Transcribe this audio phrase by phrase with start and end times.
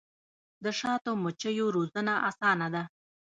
[0.63, 2.83] د شاتو مچیو روزنه اسانه ده؟